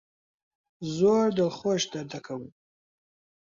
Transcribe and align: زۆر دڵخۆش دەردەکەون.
زۆر 0.95 1.25
دڵخۆش 1.37 1.81
دەردەکەون. 1.93 2.43